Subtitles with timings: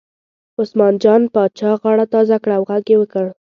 [0.59, 3.25] عثمان جان پاچا غاړه تازه کړه او غږ یې وکړ.